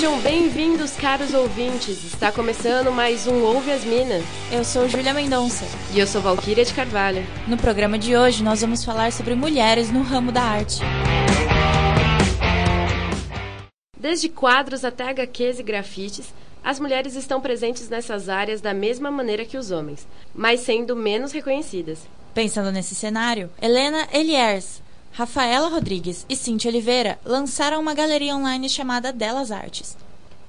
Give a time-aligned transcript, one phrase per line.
[0.00, 2.02] Sejam bem-vindos, caros ouvintes.
[2.04, 4.24] Está começando mais um Ouve as Minas.
[4.50, 5.66] Eu sou Júlia Mendonça.
[5.94, 7.22] E eu sou Valquíria de Carvalho.
[7.46, 10.80] No programa de hoje, nós vamos falar sobre mulheres no ramo da arte.
[13.94, 16.32] Desde quadros até HQs e grafites,
[16.64, 21.30] as mulheres estão presentes nessas áreas da mesma maneira que os homens, mas sendo menos
[21.30, 22.08] reconhecidas.
[22.32, 24.80] Pensando nesse cenário, Helena Eliers,
[25.12, 29.96] Rafaela Rodrigues e Cintia Oliveira lançaram uma galeria online chamada Delas Artes.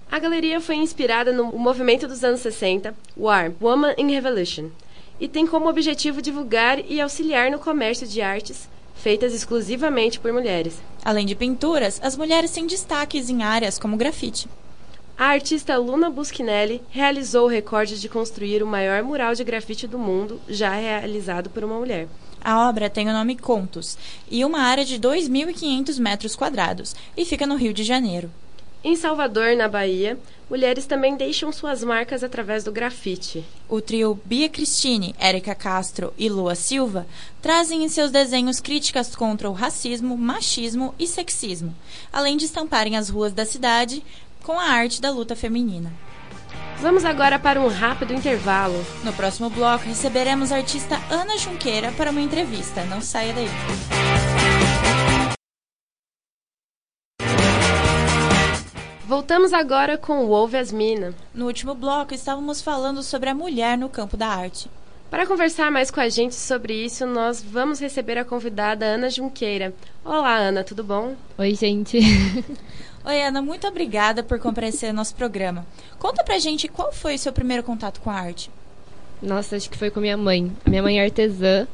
[0.10, 4.70] A galeria foi inspirada no movimento dos anos 60, War, Woman in Revolution,
[5.20, 10.80] e tem como objetivo divulgar e auxiliar no comércio de artes feitas exclusivamente por mulheres.
[11.04, 14.48] Além de pinturas, as mulheres têm destaques em áreas como grafite.
[15.18, 19.98] A artista Luna Buschinelli realizou o recorde de construir o maior mural de grafite do
[19.98, 22.08] mundo já realizado por uma mulher.
[22.44, 23.98] A obra tem o nome Contos
[24.30, 28.32] e uma área de 2.500 metros quadrados e fica no Rio de Janeiro.
[28.84, 30.18] Em Salvador, na Bahia,
[30.50, 33.46] mulheres também deixam suas marcas através do grafite.
[33.70, 37.06] O trio Bia Cristine, Érica Castro e Lua Silva
[37.44, 41.76] trazem em seus desenhos críticas contra o racismo, machismo e sexismo,
[42.12, 44.04] além de estamparem as ruas da cidade
[44.42, 45.94] com a arte da luta feminina.
[46.80, 48.84] Vamos agora para um rápido intervalo.
[49.04, 52.84] No próximo bloco, receberemos a artista Ana Junqueira para uma entrevista.
[52.86, 53.48] Não saia daí.
[59.06, 61.14] Voltamos agora com o Ouve as Mina.
[61.36, 64.70] No último bloco, estávamos falando sobre a mulher no campo da arte.
[65.12, 69.74] Para conversar mais com a gente sobre isso, nós vamos receber a convidada Ana Junqueira.
[70.06, 71.18] Olá, Ana, tudo bom?
[71.38, 72.00] Oi, gente.
[73.04, 75.68] Oi, Ana, muito obrigada por comparecer ao nosso programa.
[76.00, 78.50] Conta pra gente qual foi o seu primeiro contato com a arte.
[79.22, 80.50] Nossa, acho que foi com minha mãe.
[80.66, 81.68] Minha mãe é artesã.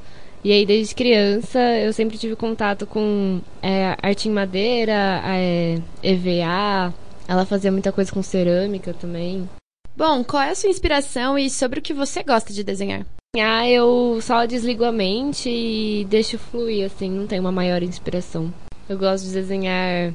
[0.43, 6.91] E aí, desde criança, eu sempre tive contato com é, arte em madeira, é, EVA.
[7.27, 9.47] Ela fazia muita coisa com cerâmica também.
[9.95, 13.05] Bom, qual é a sua inspiração e sobre o que você gosta de desenhar?
[13.35, 18.51] Ah, eu só desligo a mente e deixo fluir, assim, não tenho uma maior inspiração.
[18.87, 20.13] Eu gosto de desenhar.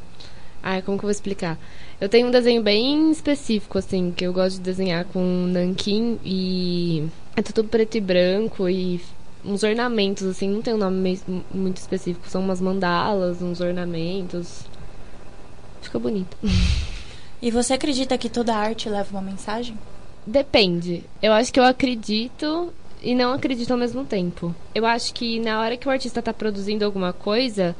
[0.62, 1.58] Ah, como que eu vou explicar?
[2.00, 7.06] Eu tenho um desenho bem específico, assim, que eu gosto de desenhar com nanquim e.
[7.36, 9.00] É tudo preto e branco e
[9.44, 11.20] uns ornamentos, assim, não tem um nome
[11.52, 12.28] muito específico.
[12.28, 14.64] São umas mandalas, uns ornamentos.
[15.80, 16.36] Fica bonito.
[17.40, 19.78] E você acredita que toda arte leva uma mensagem?
[20.26, 21.04] Depende.
[21.20, 22.72] Eu acho que eu acredito
[23.02, 24.54] e não acredito ao mesmo tempo.
[24.74, 27.74] Eu acho que na hora que o artista está produzindo alguma coisa,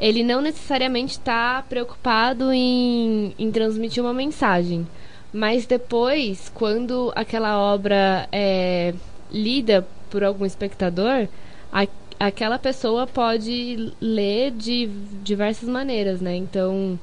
[0.00, 4.86] ele não necessariamente está preocupado em, em transmitir uma mensagem.
[5.32, 8.94] Mas depois, quando aquela obra é
[9.30, 11.28] lida por algum espectador,
[11.72, 11.86] a,
[12.20, 14.86] aquela pessoa pode ler de
[15.22, 16.36] diversas maneiras, né?
[16.36, 16.98] Então,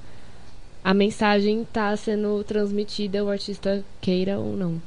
[0.84, 4.82] a mensagem está sendo transmitida, o artista queira ou não.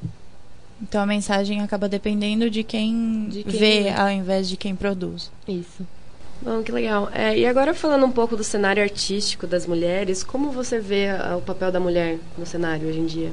[0.82, 3.94] Então a mensagem acaba dependendo de quem, de quem vê é.
[3.94, 5.30] ao invés de quem produz.
[5.46, 5.86] Isso.
[6.42, 7.08] Bom, que legal.
[7.14, 11.36] É, e agora falando um pouco do cenário artístico das mulheres, como você vê a,
[11.36, 13.30] o papel da mulher no cenário hoje em dia?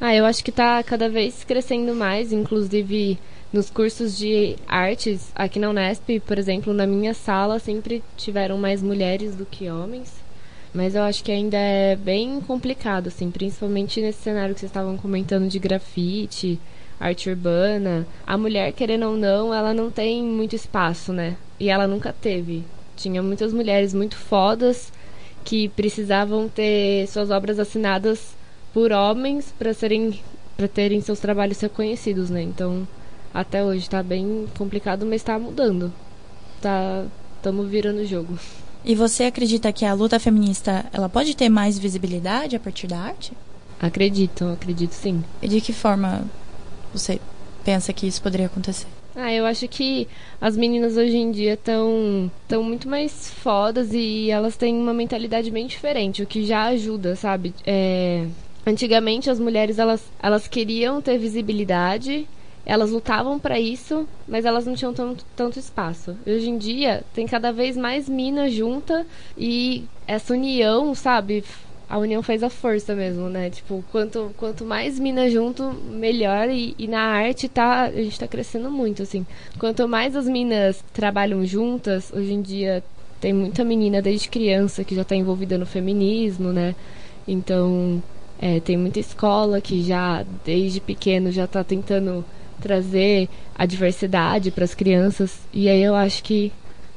[0.00, 3.16] Ah, eu acho que está cada vez crescendo mais, inclusive
[3.52, 8.82] nos cursos de artes aqui na Unesp, por exemplo, na minha sala sempre tiveram mais
[8.82, 10.25] mulheres do que homens.
[10.76, 14.94] Mas eu acho que ainda é bem complicado, assim, principalmente nesse cenário que vocês estavam
[14.98, 16.60] comentando de grafite,
[17.00, 18.06] arte urbana.
[18.26, 21.38] A mulher, querendo ou não, ela não tem muito espaço, né?
[21.58, 22.62] E ela nunca teve.
[22.94, 24.92] Tinha muitas mulheres muito fodas
[25.46, 28.36] que precisavam ter suas obras assinadas
[28.74, 30.20] por homens para serem
[30.58, 32.42] para terem seus trabalhos reconhecidos, né?
[32.42, 32.86] Então,
[33.32, 35.90] até hoje está bem complicado, mas está mudando.
[36.60, 37.06] Tá,
[37.38, 38.38] estamos virando o jogo.
[38.86, 42.96] E você acredita que a luta feminista ela pode ter mais visibilidade a partir da
[42.96, 43.32] arte?
[43.80, 45.24] Acredito, acredito sim.
[45.42, 46.24] E de que forma
[46.94, 47.20] você
[47.64, 48.86] pensa que isso poderia acontecer?
[49.16, 50.06] Ah, eu acho que
[50.40, 55.50] as meninas hoje em dia estão tão muito mais fodas e elas têm uma mentalidade
[55.50, 57.52] bem diferente, o que já ajuda, sabe?
[57.66, 58.24] É...
[58.64, 62.28] Antigamente as mulheres elas, elas queriam ter visibilidade
[62.66, 66.16] elas lutavam para isso, mas elas não tinham tanto, tanto espaço.
[66.26, 69.06] Hoje em dia, tem cada vez mais minas junta
[69.38, 71.44] e essa união, sabe?
[71.88, 73.48] A união faz a força mesmo, né?
[73.50, 76.50] Tipo, quanto, quanto mais minas junto, melhor.
[76.50, 79.24] E, e, na arte tá, a gente tá crescendo muito, assim.
[79.60, 82.82] Quanto mais as minas trabalham juntas, hoje em dia
[83.20, 86.74] tem muita menina desde criança que já tá envolvida no feminismo, né?
[87.28, 88.02] Então,
[88.40, 92.24] é, tem muita escola que já, desde pequeno, já tá tentando
[92.60, 95.38] trazer a diversidade para as crianças.
[95.52, 96.52] E aí eu acho que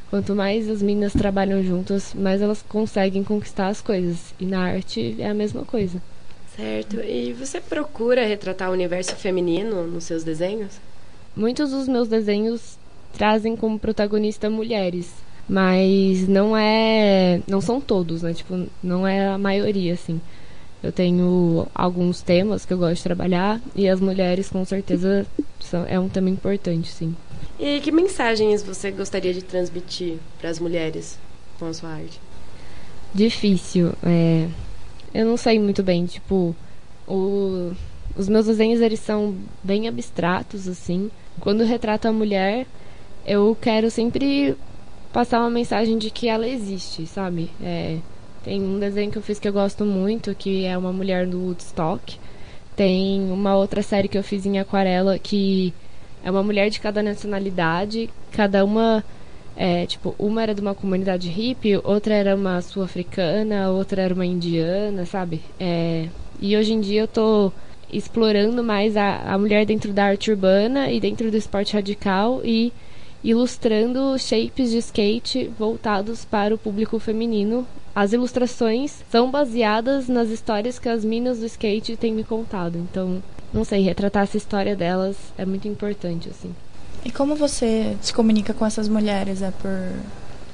[0.10, 4.34] quanto mais as meninas trabalham juntas, mais elas conseguem conquistar as coisas.
[4.40, 6.02] E na arte é a mesma coisa.
[6.56, 7.00] Certo.
[7.00, 10.80] E você procura retratar o universo feminino nos seus desenhos?
[11.36, 12.78] Muitos dos meus desenhos
[13.14, 15.12] trazem como protagonista mulheres,
[15.48, 18.34] mas não é, não são todos, né?
[18.34, 20.20] Tipo, não é a maioria assim.
[20.82, 25.26] Eu tenho alguns temas que eu gosto de trabalhar e as mulheres com certeza
[25.60, 27.16] são, é um tema importante, sim.
[27.60, 31.20] E que mensagens você gostaria de transmitir para as mulheres
[31.60, 32.22] com a sua arte?
[33.14, 34.48] Difícil, é,
[35.14, 36.56] eu não sei muito bem, tipo,
[37.08, 37.72] o,
[38.16, 41.12] os meus desenhos eles são bem abstratos assim.
[41.40, 42.66] Quando retrato a mulher,
[43.26, 44.56] eu quero sempre
[45.12, 47.50] passar uma mensagem de que ela existe, sabe?
[47.62, 47.98] É,
[48.44, 51.40] tem um desenho que eu fiz que eu gosto muito, que é uma mulher do
[51.40, 52.20] Woodstock.
[52.76, 55.74] Tem uma outra série que eu fiz em aquarela que
[56.24, 59.04] é uma mulher de cada nacionalidade, cada uma
[59.56, 64.26] é, tipo, uma era de uma comunidade hippie, outra era uma sul-africana, outra era uma
[64.26, 65.42] indiana, sabe?
[65.60, 66.08] É,
[66.40, 67.52] e hoje em dia eu tô
[67.92, 72.72] explorando mais a, a mulher dentro da arte urbana e dentro do esporte radical e
[73.24, 77.68] ilustrando shapes de skate voltados para o público feminino.
[78.00, 82.78] As ilustrações são baseadas nas histórias que as minas do skate têm me contado.
[82.78, 83.22] Então,
[83.54, 86.56] não sei, retratar essa história delas é muito importante, assim.
[87.04, 89.42] E como você se comunica com essas mulheres?
[89.42, 89.70] É por.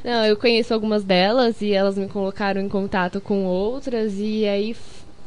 [0.04, 4.76] Não, eu conheço algumas delas e elas me colocaram em contato com outras e aí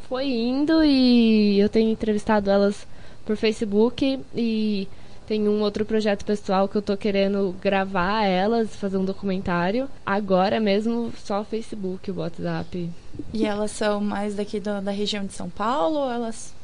[0.08, 2.84] foi indo e eu tenho entrevistado elas
[3.24, 4.88] por Facebook e
[5.28, 9.86] tem um outro projeto pessoal que eu tô querendo gravar elas, fazer um documentário.
[10.04, 12.88] Agora mesmo só Facebook, o WhatsApp.
[13.34, 16.56] E elas são mais daqui do, da região de São Paulo ou elas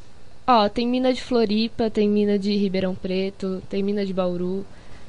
[0.46, 4.64] Ó, tem mina de Floripa, tem mina de Ribeirão Preto, tem mina de Bauru,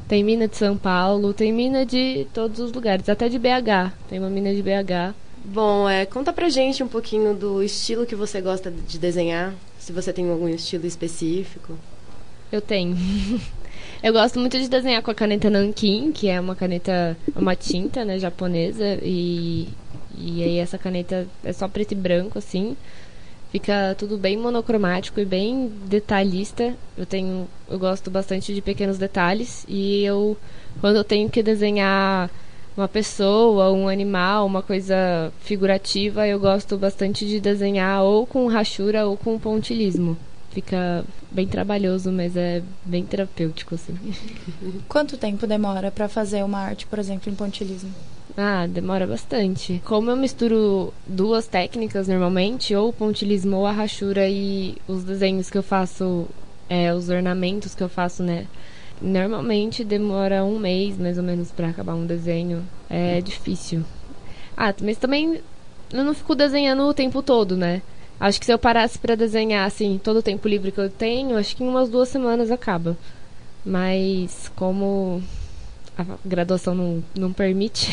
[0.08, 3.92] tem mina de São Paulo, tem mina de todos os lugares, até de BH.
[4.10, 5.14] Tem uma mina de BH.
[5.44, 9.92] Bom, é, conta pra gente um pouquinho do estilo que você gosta de desenhar, se
[9.92, 11.78] você tem algum estilo específico.
[12.56, 12.96] Eu tenho.
[14.02, 18.06] Eu gosto muito de desenhar com a caneta Nankin, que é uma caneta, uma tinta,
[18.06, 19.68] né, japonesa, e,
[20.18, 22.78] e aí essa caneta é só preto e branco, assim.
[23.52, 26.74] Fica tudo bem monocromático e bem detalhista.
[26.98, 30.38] Eu tenho, eu gosto bastante de pequenos detalhes e eu
[30.80, 32.30] quando eu tenho que desenhar
[32.78, 39.06] uma pessoa, um animal, uma coisa figurativa, eu gosto bastante de desenhar ou com rachura
[39.06, 40.18] ou com pontilismo.
[40.56, 43.94] Fica bem trabalhoso, mas é bem terapêutico assim.
[44.88, 47.94] Quanto tempo demora para fazer uma arte, por exemplo, em pontilismo?
[48.38, 49.82] Ah, demora bastante.
[49.84, 55.50] Como eu misturo duas técnicas normalmente, ou o pontilismo ou a rachura e os desenhos
[55.50, 56.26] que eu faço,
[56.70, 58.48] é, os ornamentos que eu faço, né?
[59.02, 62.64] Normalmente demora um mês mais ou menos para acabar um desenho.
[62.90, 63.84] É difícil.
[64.56, 65.42] Ah, mas também
[65.92, 67.82] eu não fico desenhando o tempo todo, né?
[68.20, 71.38] Acho que se eu parasse para desenhar assim todo o tempo livre que eu tenho,
[71.38, 72.98] acho que em umas duas semanas acaba.
[73.66, 75.22] Mas como
[75.98, 77.90] a graduação não, não permite,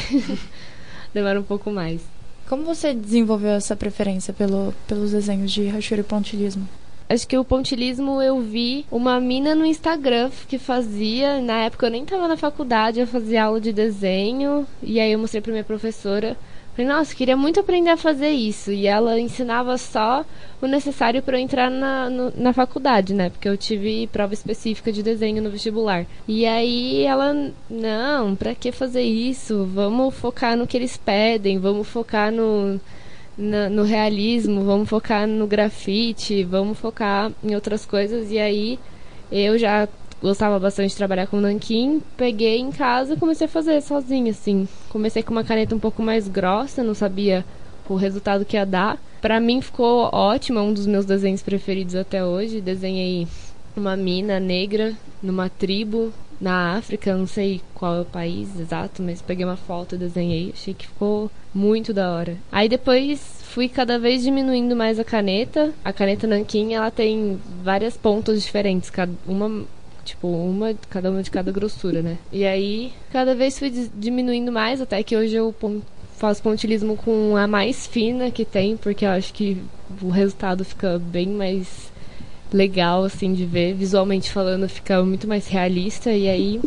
[1.13, 2.03] demora um pouco mais.
[2.49, 6.69] Como você desenvolveu essa preferência pelo, pelos desenhos de rachura e pontilismo?
[7.09, 11.41] Acho que o pontilismo eu vi uma mina no Instagram que fazia.
[11.41, 14.67] Na época eu nem estava na faculdade, eu fazia aula de desenho.
[14.83, 16.37] E aí eu mostrei para minha professora.
[16.75, 18.73] Falei, nossa, queria muito aprender a fazer isso.
[18.73, 20.25] E ela ensinava só
[20.61, 23.29] o necessário para eu entrar na, no, na faculdade, né?
[23.29, 26.07] Porque eu tive prova específica de desenho no vestibular.
[26.27, 27.35] E aí ela,
[27.69, 29.67] não, para que fazer isso?
[29.67, 32.81] Vamos focar no que eles pedem, vamos focar no,
[33.37, 38.31] no realismo, vamos focar no grafite, vamos focar em outras coisas.
[38.31, 38.79] E aí
[39.31, 39.87] eu já
[40.23, 44.69] gostava bastante de trabalhar com nanquim, peguei em casa e comecei a fazer sozinha, assim.
[44.89, 47.45] Comecei com uma caneta um pouco mais grossa, não sabia
[47.89, 48.99] o resultado que ia dar.
[49.21, 52.61] Para mim ficou ótimo, é um dos meus desenhos preferidos até hoje.
[52.61, 53.27] Desenhei
[53.77, 59.23] uma mina negra numa tribo na África, não sei qual é o país exato, mas
[59.23, 62.37] peguei uma foto e desenhei, achei que ficou muito da hora.
[62.51, 65.73] Aí depois fui cada vez diminuindo mais a caneta.
[65.85, 69.65] A caneta nanquim, ela tem várias pontas diferentes, cada uma
[70.05, 72.19] Tipo, uma, cada uma de cada grossura, né?
[72.33, 75.55] E aí, cada vez fui diminuindo mais, até que hoje eu
[76.17, 79.57] faço pontilismo com a mais fina que tem, porque eu acho que
[80.01, 81.93] o resultado fica bem mais
[82.53, 83.75] legal, assim, de ver.
[83.75, 86.13] Visualmente falando, fica muito mais realista.
[86.13, 86.61] E aí,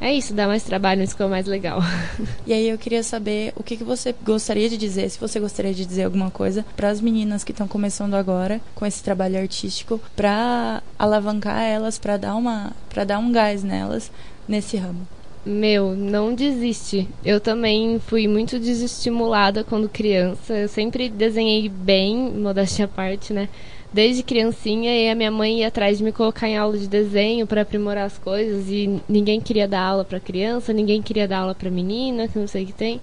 [0.00, 1.80] é isso, dá mais trabalho, isso que é o mais legal.
[2.46, 5.72] E aí eu queria saber o que, que você gostaria de dizer, se você gostaria
[5.72, 9.98] de dizer alguma coisa para as meninas que estão começando agora com esse trabalho artístico,
[10.14, 14.10] para alavancar elas, para dar uma, para dar um gás nelas
[14.46, 15.06] nesse ramo.
[15.44, 17.08] Meu, não desiste.
[17.24, 20.54] Eu também fui muito desestimulada quando criança.
[20.54, 23.48] Eu sempre desenhei bem, modéstia à parte, né?
[23.94, 27.46] Desde criancinha, e a minha mãe ia atrás de me colocar em aula de desenho
[27.46, 28.68] para aprimorar as coisas.
[28.68, 32.48] E ninguém queria dar aula para criança, ninguém queria dar aula para menina, que não
[32.48, 33.00] sei o que tem.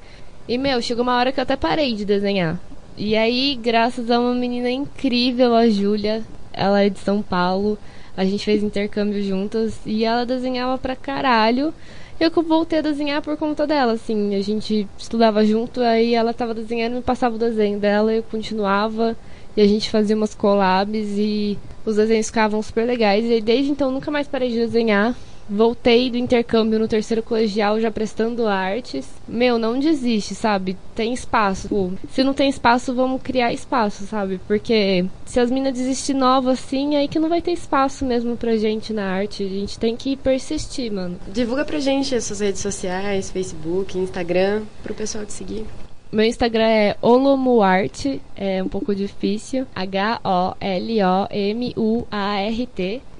[0.49, 2.59] E, meu, chegou uma hora que eu até parei de desenhar.
[2.97, 7.77] E aí, graças a uma menina incrível, a Júlia, ela é de São Paulo,
[8.17, 11.73] a gente fez intercâmbio juntas e ela desenhava pra caralho.
[12.19, 14.35] Eu voltei a desenhar por conta dela, assim.
[14.35, 19.15] A gente estudava junto, aí ela tava desenhando e passava o desenho dela, eu continuava.
[19.55, 23.25] E a gente fazia umas collabs e os desenhos ficavam super legais.
[23.25, 25.15] E desde então nunca mais parei de desenhar.
[25.49, 29.05] Voltei do intercâmbio no terceiro colegial já prestando artes.
[29.27, 30.77] Meu, não desiste, sabe?
[30.95, 31.91] Tem espaço.
[32.09, 34.39] Se não tem espaço, vamos criar espaço, sabe?
[34.47, 38.37] Porque se as minas desistir nova assim, é aí que não vai ter espaço mesmo
[38.37, 39.43] pra gente na arte.
[39.43, 41.17] A gente tem que persistir, mano.
[41.33, 45.65] Divulga pra gente as suas redes sociais, Facebook, Instagram, pro pessoal te seguir.
[46.11, 49.65] Meu Instagram é Olomuarte, é um pouco difícil.
[49.73, 50.61] H-O-L-O-M-U-A-R-T.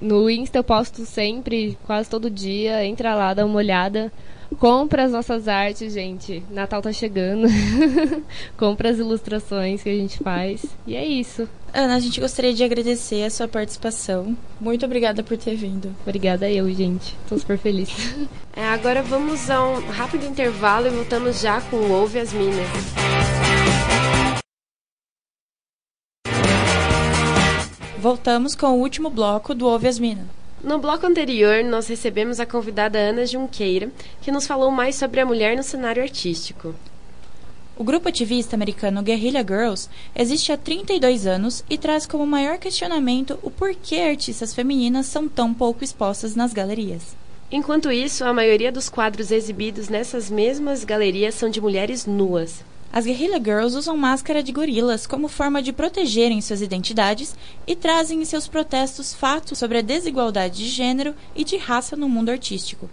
[0.02, 2.86] No Insta eu posto sempre, quase todo dia.
[2.86, 4.12] Entra lá, dá uma olhada.
[4.62, 6.44] Compra as nossas artes, gente.
[6.52, 7.48] Natal tá chegando.
[8.56, 10.64] Compra as ilustrações que a gente faz.
[10.86, 11.50] E é isso.
[11.74, 14.38] Ana, a gente gostaria de agradecer a sua participação.
[14.60, 15.96] Muito obrigada por ter vindo.
[16.04, 17.18] Obrigada eu, gente.
[17.28, 17.90] Tô super feliz.
[18.54, 22.68] É, agora vamos a um rápido intervalo e voltamos já com o Ouve as Minas.
[27.98, 30.41] Voltamos com o último bloco do Ouve as Minas.
[30.64, 33.92] No bloco anterior, nós recebemos a convidada Ana Junqueira,
[34.22, 36.76] que nos falou mais sobre a mulher no cenário artístico.
[37.76, 43.40] O grupo ativista americano Guerrilla Girls existe há 32 anos e traz como maior questionamento
[43.42, 47.16] o porquê artistas femininas são tão pouco expostas nas galerias.
[47.52, 52.64] Enquanto isso, a maioria dos quadros exibidos nessas mesmas galerias são de mulheres nuas.
[52.94, 57.34] As Guerrilla Girls usam máscara de gorilas como forma de protegerem suas identidades
[57.66, 62.10] e trazem em seus protestos fatos sobre a desigualdade de gênero e de raça no
[62.10, 62.90] mundo artístico.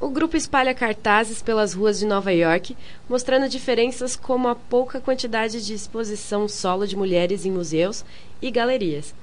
[0.00, 2.74] O grupo espalha cartazes pelas ruas de Nova York,
[3.06, 8.02] mostrando diferenças como a pouca quantidade de exposição solo de mulheres em museus
[8.40, 9.14] e galerias,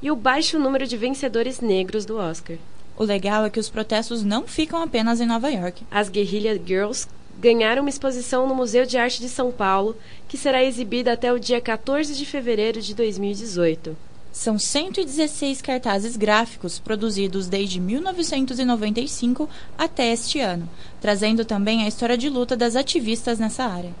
[0.00, 2.58] e o baixo número de vencedores negros do Oscar.
[2.96, 5.84] O legal é que os protestos não ficam apenas em Nova York.
[5.90, 9.96] As Guerrilla Girls ganharam uma exposição no Museu de Arte de São Paulo,
[10.28, 13.96] que será exibida até o dia 14 de fevereiro de 2018.
[14.32, 19.48] São 116 cartazes gráficos produzidos desde 1995
[19.78, 20.68] até este ano,
[21.00, 23.94] trazendo também a história de luta das ativistas nessa área.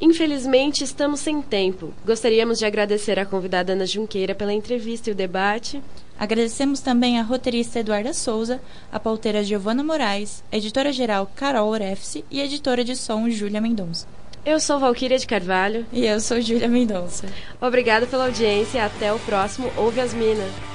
[0.00, 1.92] Infelizmente, estamos sem tempo.
[2.06, 5.82] Gostaríamos de agradecer à convidada Ana Junqueira pela entrevista e o debate.
[6.20, 8.60] Agradecemos também a roteirista Eduarda Souza,
[8.92, 14.06] a pauteira Giovana Moraes, a editora-geral Carol Orefse e a editora de som Júlia Mendonça.
[14.44, 15.86] Eu sou Valquíria de Carvalho.
[15.90, 17.26] E eu sou Júlia Mendonça.
[17.58, 20.69] Obrigada pela audiência até o próximo Ouve as Minas.